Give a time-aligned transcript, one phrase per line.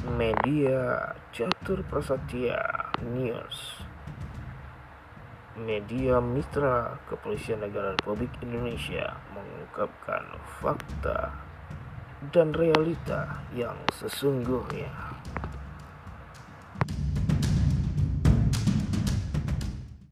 [0.00, 2.56] Media Catur Prasetya
[3.04, 3.84] News
[5.60, 11.36] Media Mitra Kepolisian Negara Republik Indonesia mengungkapkan fakta
[12.32, 14.88] dan realita yang sesungguhnya.